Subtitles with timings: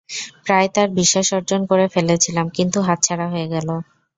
[0.45, 3.69] প্রায় তার বিশ্বাস অর্জন করে ফেলেছিলাম কিন্তু হাতছাড়া হয়ে গেল।